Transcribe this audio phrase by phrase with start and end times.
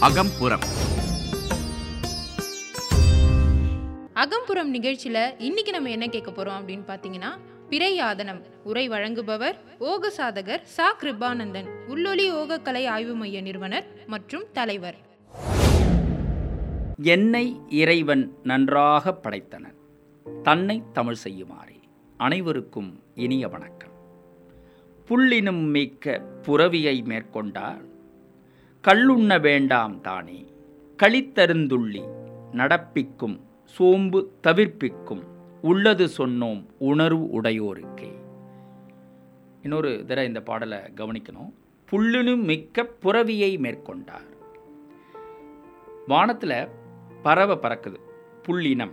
[0.00, 0.60] அகம்புறம்.
[4.12, 7.38] அகம்புறம் நிகழ்ச்சியில் இன்னைக்கு நம்ம என்ன கேட்க போகிறோம் அப்படின்னு பார்த்தீங்கன்னா
[7.70, 10.96] பிறையாதனம் உரை வழங்குபவர் ஓக சாதகர் சா.
[10.96, 14.96] கிருபானந்தன் உள்ளொலி ஓகக்கலை ஆய்வு மைய நிறுவனர் மற்றும் தலைவர்.
[17.02, 19.76] என்னை இறைவன் நன்றாக படைத்தனன்
[20.42, 21.80] தன்னை தமிழ் செய்யுமாறே.
[22.16, 23.97] அனைவருக்கும் இனிய வணக்கம்.
[25.08, 27.84] புள்ளினும் மிக்க புறவியை மேற்கொண்டார்
[28.88, 30.46] கள்ளுண்ண வேண்டாம் தானே
[31.02, 32.02] களித்தருந்துள்ளி
[32.52, 33.40] நடப்பிக்கும்
[33.78, 35.22] சோம்பு தவிர்ப்பிக்கும்
[35.62, 38.12] உள்ளது சொன்னோம் உணர்வு உடையோருக்கே.
[39.62, 41.52] இன்னொரு தடவை இந்த பாடலை கவனிக்கணும்.
[41.90, 44.28] புல்லினும் மிக்க புறவியை மேற்கொண்டார்.
[46.06, 46.68] வானத்தில்
[47.22, 48.00] பறவை பறக்குது
[48.48, 48.92] புள்ளினம்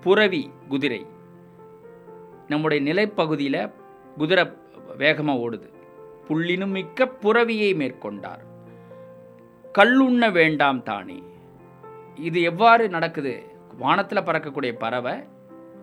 [0.00, 1.06] புறவி குதிரை.
[2.48, 3.72] நம்முடைய நிலைப்பகுதியில்
[4.18, 4.62] குதிரை
[4.96, 5.68] வேகமாக ஓடுது.
[6.28, 8.42] புள்ளினும் மிக்க புறவியை மேற்கொண்டார்.
[9.78, 11.22] கல்லுண்ண வேண்டாம் தானே.
[12.16, 13.52] இது எவ்வாறு நடக்குது?
[13.78, 15.14] வானத்தில் பறக்கக்கூடிய பறவை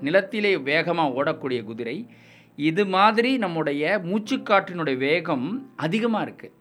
[0.01, 2.07] நிலத்திலே வேகமாக ஓடக்கூடிய குதிரை
[2.55, 6.51] இது மாதிரி நம்முடைய மூச்சுக்காற்றினுடைய வேகம் அதிகமாக இருக்குது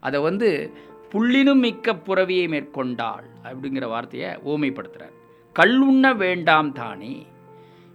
[0.00, 0.72] அதை வந்து
[1.12, 5.14] புள்ளினும் மிக்க புறவியை மேற்கொண்டாள் அப்படிங்கிற வார்த்தையை ஓமைப்படுத்துகிறார்
[5.54, 7.26] கல்லுண்ண வேண்டாம் தானே.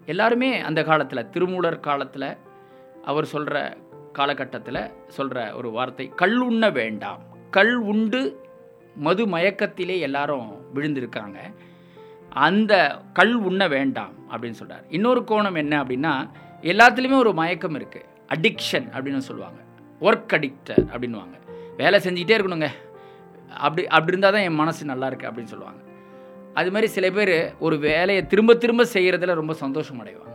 [0.06, 2.38] எல்லாருமே அந்த காலத்தில் திருமூலர் காலத்தில்
[3.06, 3.78] அவர் சொல்கிற
[4.18, 4.82] காலகட்டத்தில்
[5.18, 7.22] சொல்கிற ஒரு வார்த்தை கல் உண்ண வேண்டாம்.
[7.58, 8.22] கல் உண்டு
[9.06, 11.40] மது மயக்கத்திலே எல்லாரும் விழுந்திருக்காங்க.
[12.48, 12.74] அந்த
[13.18, 16.14] கல் உண்ண வேண்டாம் அப்படின்னு சொல்கிறார் இன்னொரு கோணம் என்ன அப்படின்னா
[16.72, 19.60] எல்லாத்துலேயுமே ஒரு மயக்கம் இருக்குது அடிக்ஷன் அப்படின்னு சொல்லுவாங்க.
[20.08, 21.36] ஒர்க் அடிக்டர் அப்படின்வாங்க
[21.82, 22.70] வேலை செஞ்சுக்கிட்டே இருக்கணுங்க.
[23.66, 25.82] அப்படி அப்படி இருந்தால் தான் என் மனசு நல்லா இருக்குது அப்படின்னு சொல்லுவாங்க.
[26.60, 30.34] அது மாதிரி சில பேர் ஒரு வேலையை திரும்ப திரும்ப செய்கிறதுல ரொம்ப சந்தோஷம் அடைவாங்க.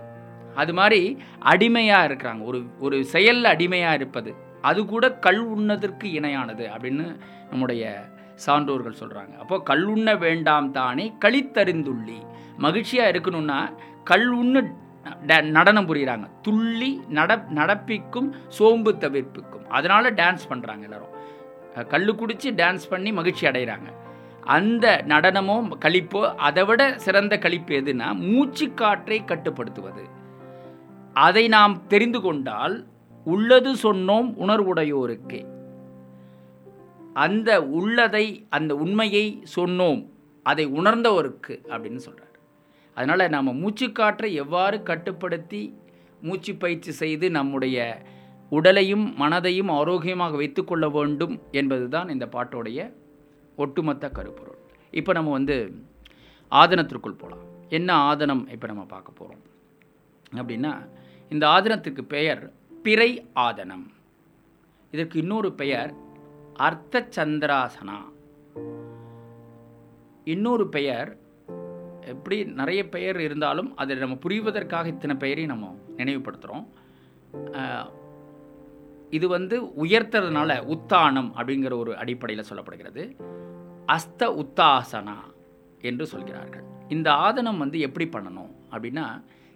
[0.55, 2.45] அது மாதிரி அடிமையாக இருக்கிறாங்க.
[2.45, 4.34] ஒரு ஒரு செயலில் அடிமையாக இருப்பது.
[4.62, 7.17] அது கூட கல் உண்ணதற்கு இணையானது அப்படின்னு
[7.50, 8.05] நம்முடைய
[8.47, 12.19] சான்றோர்கள் சொல்கிறாங்க அப்போ கல் உண்ண வேண்டாம் தானே களித்தறிந்துள்ளி
[12.56, 14.72] மகிழ்ச்சியாக இருக்கணும்னா கல் உண்ணு
[15.26, 19.66] ட- நடனம் புரிகிறாங்க துள்ளி நட நடப்பிக்கும் சோம்பு தவிர்ப்புக்கும்.
[19.69, 21.10] அதனால் டான்ஸ் பண்ணுறாங்க எல்லாரும்.
[21.88, 23.88] கல் குடித்து டான்ஸ் பண்ணி மகிழ்ச்சி அடைகிறாங்க
[24.44, 30.21] அந்த நடனமோ களிப்போ அதை விட சிறந்த களிப்பு எதுனா மூச்சு காற்றை கட்டுப்படுத்துவது.
[31.15, 32.87] அதை நாம் தெரிந்து கொண்டால்
[33.25, 35.47] உள்ளது சொன்னோம் உணர்வுடையோருக்கு.
[37.15, 40.09] அந்த உள்ளதை அந்த உண்மையை சொன்னோம்
[40.43, 42.39] அதை உணர்ந்தவருக்கு அப்படின்னு சொல்கிறார்
[42.95, 45.78] அதனால் நம்ம மூச்சுக்காற்றை எவ்வாறு கட்டுப்படுத்தி
[46.21, 48.03] மூச்சு பயிற்சி செய்து நம்முடைய
[48.49, 52.93] உடலையும் மனதையும் ஆரோக்கியமாக வைத்துக்கொள்ள வேண்டும் என்பது தான் இந்த பாட்டோடைய
[53.56, 54.59] ஒட்டுமொத்த கருப்பொருள்.
[54.91, 55.75] இப்போ நம்ம வந்து
[56.50, 59.43] ஆதனத்திற்குள் போகலாம் என்ன ஆதனம் இப்போ நம்ம பார்க்க போகிறோம்
[60.37, 60.87] அப்படின்னா
[61.32, 62.43] இந்த ஆதனத்துக்கு பெயர்
[62.87, 63.10] பிறை
[63.47, 63.84] ஆதனம்.
[64.93, 65.93] இதற்கு இன்னொரு பெயர்
[66.66, 67.98] அர்த்த சந்திராசனா
[70.32, 71.10] இன்னொரு பெயர்
[72.12, 75.70] எப்படி நிறைய பெயர் இருந்தாலும் அதை நம்ம புரிவதற்காக இத்தனை பெயரையும் நம்ம
[76.00, 76.66] நினைவுபடுத்துகிறோம்
[79.19, 83.03] இது வந்து உயர்த்துறதுனால உத்தானம் அப்படிங்கிற ஒரு அடிப்படையில் சொல்லப்படுகிறது.
[83.94, 85.19] அஸ்த உத்தாசனா
[85.88, 86.66] என்று சொல்கிறார்கள்.
[86.88, 89.06] இந்த ஆதனம் வந்து எப்படி பண்ணணும் அப்படின்னா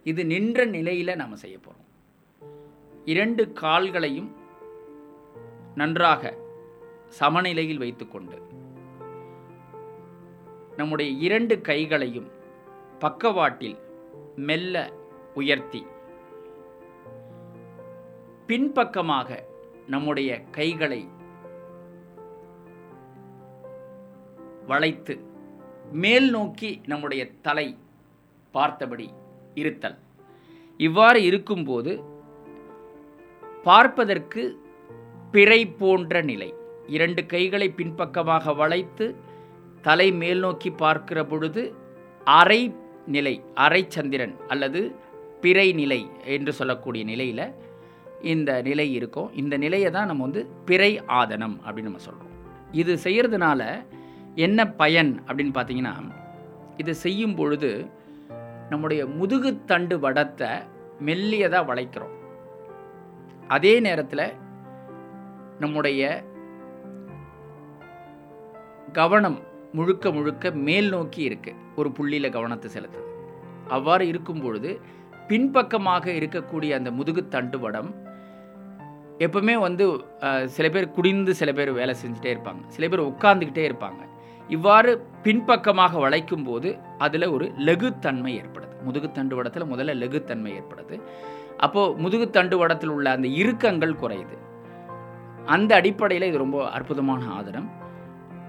[0.07, 1.83] இது நின்ற நிலையில் நாம் செய்ய போகிறோம்
[3.05, 4.31] இரண்டு கால்களையும்
[5.75, 6.33] நன்றாக
[7.09, 8.39] சமநிலையில் வைத்துக்கொண்டு
[10.77, 12.31] நம்முடைய இரண்டு கைகளையும்
[12.99, 13.77] பக்கவாட்டில்
[14.41, 14.77] மெல்ல
[15.35, 15.83] உயர்த்தி
[18.47, 19.29] பின்பக்கமாக
[19.87, 21.03] நம்முடைய கைகளை
[24.67, 25.15] வளைத்து
[25.95, 27.69] மேல் நோக்கி நம்முடைய தலை
[28.55, 29.09] பார்த்தபடி
[29.61, 29.97] இருத்தல்.
[30.87, 31.93] இவ்வாறு இருக்கும்போது
[33.69, 34.43] பார்ப்பதற்கு
[35.35, 36.51] பிறை போன்ற நிலை.
[36.97, 39.07] இரண்டு கைகளை பின்பக்கமாக வளைத்து
[39.87, 41.63] தலை மேல் நோக்கி பார்க்கிற பொழுது
[42.41, 42.61] அரை
[43.15, 43.35] நிலை
[43.65, 44.81] அரை சந்திரன் அல்லது
[45.43, 46.01] பிறை நிலை
[46.37, 47.45] என்று சொல்லக்கூடிய நிலையில்
[48.33, 49.29] இந்த நிலை இருக்கும்.
[49.41, 52.33] இந்த நிலையை தான் நம்ம வந்து பிறை ஆதனம் அப்படின்னு நம்ம சொல்கிறோம்
[52.81, 53.61] இது செய்கிறதுனால
[54.47, 55.95] என்ன பயன் அப்படின்னு பார்த்தீங்கன்னா
[56.83, 57.71] இது செய்யும் பொழுது
[58.71, 60.51] நம்முடைய முதுகுத்தண்டு வடத்தை
[61.09, 62.15] மெல்லியதாக வளைக்கிறோம்.
[63.57, 64.27] அதே நேரத்தில்
[65.63, 66.01] நம்முடைய
[68.99, 69.39] கவனம்
[69.79, 73.09] முழுக்க முழுக்க மேல் நோக்கி இருக்குது ஒரு புள்ளியில் கவனத்தை செலுத்துது
[73.77, 74.71] அவ்வாறு இருக்கும் பொழுது
[75.31, 77.91] பின்பக்கமாக இருக்கக்கூடிய அந்த முதுகுத்தண்டு வடம்
[79.27, 79.85] எப்பவுமே வந்து
[80.57, 82.63] சில பேர் குடிந்து சில பேர் வேலை செஞ்சுட்டே இருப்பாங்க.
[82.75, 84.03] சில பேர் உட்காந்துக்கிட்டே இருப்பாங்க.
[84.49, 88.75] இவ்வாறு பின்பக்கமாக வளைக்கும் போது அதில் ஒரு லகுத்தன்மை ஏற்படுது.
[88.87, 90.97] முதுகுத்தண்டு வடத்தில் முதல்ல லகுத்தன்மை ஏற்படுது.
[91.57, 94.37] அப்போது முதுகுத்தண்டு வடத்தில் உள்ள அந்த இறுக்கங்கள் குறையுது.
[95.45, 97.69] அந்த அடிப்படையில் இது ரொம்ப அற்புதமான ஆதனம்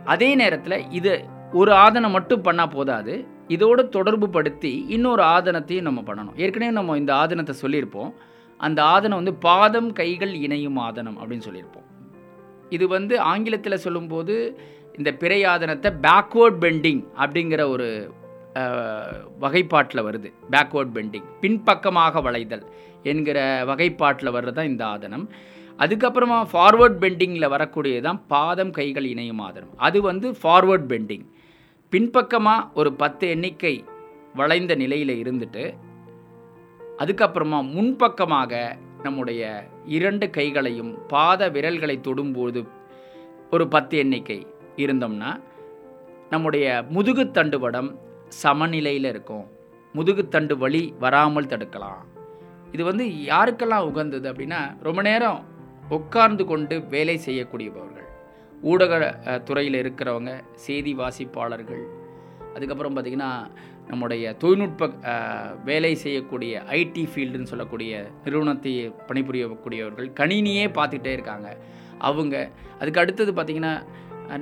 [0.05, 3.13] அதே நேரத்தில் இது ஒரு ஆதனம் மட்டும் பண்ணால் போதாது.
[3.47, 6.35] இதோடு தொடர்பு படுத்தி இன்னொரு ஆதனத்தையும் நம்ம பண்ணணும்.
[6.35, 8.11] ஏற்கனவே நம்ம இந்த ஆதனத்தை சொல்லியிருப்போம்.
[8.57, 11.87] அந்த ஆதனம் வந்து பாதம் கைகள் இணையும் ஆதனம் அப்படின்னு சொல்லியிருப்போம்.
[12.69, 14.35] இது வந்து ஆங்கிலத்தில் சொல்லும்போது
[14.99, 17.87] இந்த பிறை ஆதனத்தை பேக்வேர்ட் பெண்டிங் அப்படிங்கிற ஒரு
[19.43, 20.29] வகைப்பாட்டில் வருது.
[20.53, 22.63] பேக்வேர்ட் பெண்டிங் பின்பக்கமாக வளைதல்
[23.11, 23.39] என்கிற
[23.69, 25.25] வகைப்பாட்டில் வர்றது தான் இந்த ஆதனம்.
[25.83, 29.73] அதுக்கப்புறமா ஃபார்வர்ட் பெண்டிங்கில் வரக்கூடியது தான் பாதம் கைகள் இணையும் ஆதனம்.
[29.87, 31.27] அது வந்து ஃபார்வர்ட் பெண்டிங்
[31.93, 33.75] பின்பக்கமாக ஒரு பத்து எண்ணிக்கை
[34.39, 35.63] வளைந்த நிலையில் இருந்துட்டு
[37.01, 38.51] அதுக்கப்புறமா முன்பக்கமாக
[39.05, 39.41] நம்முடைய
[39.97, 42.61] இரண்டு கைகளையும் பாத விரல்களை தொடும்போது
[43.55, 44.39] ஒரு பத்து எண்ணிக்கை
[44.85, 45.31] இருந்தோம்னா
[46.33, 46.65] நம்முடைய
[46.95, 47.89] முதுகுத்தண்டு வடம்
[48.41, 49.45] சமநிலையில் இருக்கும்.
[49.97, 52.01] முதுகுத்தண்டு வலி வராமல் தடுக்கலாம்.
[52.73, 55.39] இது வந்து யாருக்கெல்லாம் உகந்தது அப்படின்னா ரொம்ப நேரம்
[55.97, 58.07] உட்கார்ந்து கொண்டு வேலை செய்யக்கூடியவர்கள்.
[58.71, 58.93] ஊடக
[59.47, 60.31] துறையில் இருக்கிறவங்க
[60.65, 61.83] செய்தி வாசிப்பாளர்கள்.
[62.55, 63.31] அதுக்கப்புறம் பார்த்திங்கன்னா
[63.89, 64.87] நம்முடைய தொழில்நுட்ப
[65.69, 67.91] வேலை செய்யக்கூடிய ஐடி ஃபீல்டுன்னு சொல்லக்கூடிய
[68.23, 68.73] நிறுவனத்தை
[69.09, 71.49] பணிபுரியக்கூடியவர்கள் கணினியே பார்த்துக்கிட்டே இருக்காங்க.
[72.07, 72.35] அவங்க
[72.79, 73.73] அதுக்கு அடுத்தது பார்த்திங்கன்னா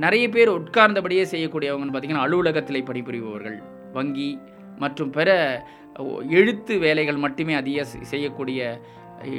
[0.04, 3.58] நிறைய பேர் உட்கார்ந்தபடியே செய்யக்கூடியவங்கன்னு பார்த்திங்கன்னா அலுவலகத்தில் பணிபுரிபவர்கள்
[3.98, 4.30] வங்கி
[4.84, 5.30] மற்றும் பிற
[6.38, 8.62] எழுத்து வேலைகள் மட்டுமே அதிக செய்யக்கூடிய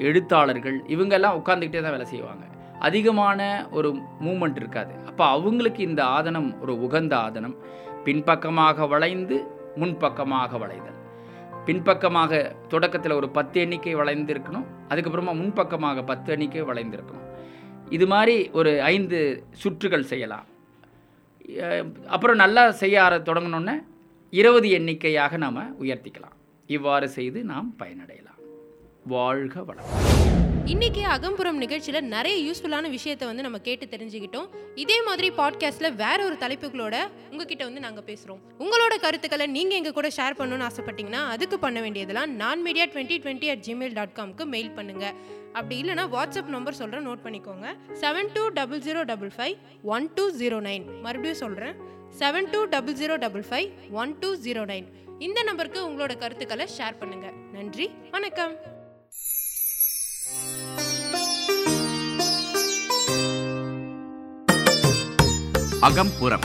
[0.08, 2.44] எழுத்தாளர்கள் இவங்கெல்லாம் உட்காந்துக்கிட்டே தான் வேலை செய்வாங்க.
[2.86, 3.40] அதிகமான
[3.78, 3.88] ஒரு
[4.26, 4.92] மூமெண்ட் இருக்காது.
[5.10, 7.56] அப்போ அவங்களுக்கு இந்த ஆதனம் ஒரு உகந்த ஆதனம்
[8.06, 9.36] பின்பக்கமாக வளைந்து
[9.82, 10.98] முன்பக்கமாக வளைதல்.
[11.66, 12.40] பின்பக்கமாக
[12.72, 17.25] தொடக்கத்தில் ஒரு பத்து எண்ணிக்கை வளைந்திருக்கணும் அதுக்கப்புறமா முன்பக்கமாக பத்து எண்ணிக்கை வளைந்திருக்கணும்.
[17.94, 19.18] இது மாதிரி ஒரு ஐந்து
[19.62, 20.46] சுற்றுகள் செய்யலாம்.
[22.14, 23.76] அப்புறம் நல்லா செய்ய ஆர தொடங்கினோன்னே
[24.40, 26.36] இருபது எண்ணிக்கையாக நாம் உயர்த்திக்கலாம்.
[26.76, 28.40] இவ்வாறு செய்து நாம் பயனடையலாம்.
[29.14, 29.92] வாழ்க வளம்
[30.66, 34.48] இன்னைக்கு அகம்புறம் நிகழ்ச்சியில நிறைய யூஸ்ஃபுல்லான விஷயத்தை வந்து நம்ம கேட்டு தெரிஞ்சுக்கிட்டோம்.
[34.74, 38.40] இதே மாதிரி பாட்காஸ்ட்ல வேற ஒரு தலைப்புகளோட உங்ககிட்ட வந்து நாங்க பேசுறோம்.
[38.58, 43.50] உங்களோட கருத்துக்களை நீங்க எங்க கூட ஷேர் பண்ணணும்னு ஆசைப்பட்டீங்கன்னா அதுக்கு பண்ண வேண்டியதெல்லாம் நான் media twenty twenty
[43.50, 45.12] at Gmail dot காம்க்கு mail பண்ணுங்க.
[45.52, 47.66] அப்படி இல்லைனா வாட்ஸ்அப் நம்பர் சொல்கிறேன் நோட் பண்ணிக்கோங்க.
[48.00, 51.74] Seven two double zero double five one two zero nine மறுபடியும் சொல்கிறேன்
[52.18, 54.84] seven two double zero double five one two zero nine
[55.18, 57.30] இந்த நம்பருக்கு உங்களோட கருத்துக்களை ஷேர் பண்ணுங்க.
[57.52, 58.74] நன்றி வணக்கம்.
[65.80, 66.44] அகம்புறம்.